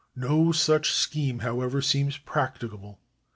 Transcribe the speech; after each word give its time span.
No 0.15 0.51
such 0.51 0.89
scheme, 0.93 1.41
however, 1.41 1.79
seems 1.79 2.17
practicable. 2.17 2.97